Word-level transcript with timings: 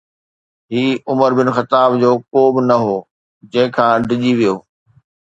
هي 0.73 0.85
عمر 1.09 1.31
بن 1.39 1.47
خطاب 1.57 1.89
جو 2.03 2.13
ڪوب 2.33 2.53
نه 2.69 2.75
هو 2.85 2.97
جنهن 3.51 3.71
کان 3.77 3.97
ڊڄي 4.09 4.31
ويو. 4.39 4.55